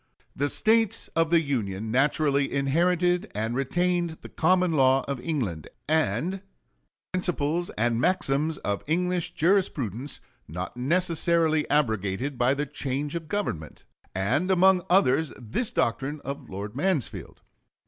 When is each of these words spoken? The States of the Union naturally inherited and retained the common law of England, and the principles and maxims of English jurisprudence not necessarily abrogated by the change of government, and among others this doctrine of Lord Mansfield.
The 0.35 0.49
States 0.49 1.09
of 1.09 1.29
the 1.29 1.41
Union 1.41 1.91
naturally 1.91 2.51
inherited 2.51 3.31
and 3.35 3.53
retained 3.55 4.17
the 4.23 4.29
common 4.29 4.71
law 4.71 5.05
of 5.07 5.19
England, 5.19 5.67
and 5.87 6.33
the 6.33 6.41
principles 7.13 7.69
and 7.77 8.01
maxims 8.01 8.57
of 8.57 8.83
English 8.87 9.35
jurisprudence 9.35 10.19
not 10.47 10.75
necessarily 10.75 11.69
abrogated 11.69 12.39
by 12.39 12.55
the 12.55 12.65
change 12.65 13.13
of 13.15 13.27
government, 13.27 13.85
and 14.15 14.49
among 14.49 14.81
others 14.89 15.31
this 15.39 15.69
doctrine 15.69 16.19
of 16.21 16.49
Lord 16.49 16.75
Mansfield. 16.75 17.41